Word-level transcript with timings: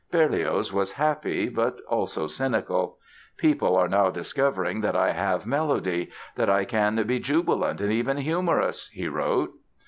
Berlioz 0.11 0.73
was 0.73 0.93
happy, 0.93 1.47
but 1.47 1.77
also 1.87 2.25
cynical. 2.25 2.97
"People 3.37 3.75
are 3.77 3.87
now 3.87 4.09
discovering 4.09 4.81
that 4.81 4.95
I 4.95 5.11
have 5.11 5.45
melody, 5.45 6.09
that 6.35 6.49
I 6.49 6.65
can 6.65 7.03
be 7.05 7.19
jubilant 7.19 7.81
and 7.81 7.91
even 7.91 8.17
humorous!" 8.17 8.87
he 8.89 9.07
wrote. 9.07 9.51